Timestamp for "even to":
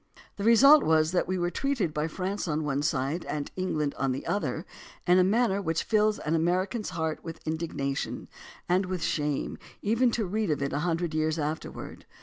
9.83-10.25